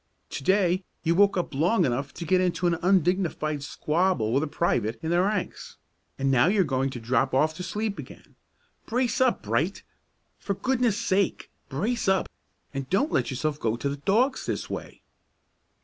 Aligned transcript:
To 0.31 0.43
day 0.43 0.83
you 1.03 1.13
woke 1.13 1.37
up 1.37 1.53
long 1.53 1.85
enough 1.85 2.11
to 2.15 2.25
get 2.25 2.41
into 2.41 2.65
an 2.65 2.73
undignified 2.81 3.61
squabble 3.61 4.33
with 4.33 4.41
a 4.41 4.47
private 4.47 4.99
in 5.03 5.11
the 5.11 5.21
ranks, 5.21 5.77
and 6.17 6.31
now 6.31 6.47
you're 6.47 6.63
going 6.63 6.89
to 6.89 6.99
drop 6.99 7.35
off 7.35 7.53
to 7.57 7.61
sleep 7.61 7.99
again. 7.99 8.35
Brace 8.87 9.21
up, 9.21 9.43
Bright! 9.43 9.83
For 10.39 10.55
goodness' 10.55 10.97
sake, 10.97 11.51
brace 11.69 12.07
up, 12.07 12.27
and 12.73 12.89
don't 12.89 13.11
let 13.11 13.29
yourself 13.29 13.59
go 13.59 13.77
to 13.77 13.89
the 13.89 13.97
dogs 13.97 14.47
this 14.47 14.71
way!" 14.71 15.03